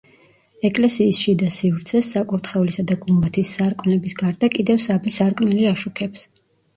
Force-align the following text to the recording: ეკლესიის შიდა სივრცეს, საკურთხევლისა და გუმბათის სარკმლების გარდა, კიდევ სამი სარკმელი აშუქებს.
ეკლესიის 0.67 1.17
შიდა 1.25 1.49
სივრცეს, 1.57 2.07
საკურთხევლისა 2.15 2.85
და 2.91 2.97
გუმბათის 3.01 3.51
სარკმლების 3.57 4.15
გარდა, 4.23 4.49
კიდევ 4.57 4.81
სამი 4.87 5.15
სარკმელი 5.19 5.69
აშუქებს. 5.73 6.25